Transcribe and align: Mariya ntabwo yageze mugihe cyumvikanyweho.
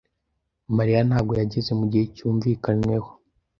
Mariya 0.77 0.99
ntabwo 1.09 1.33
yageze 1.41 1.71
mugihe 1.79 2.05
cyumvikanyweho. 2.15 3.09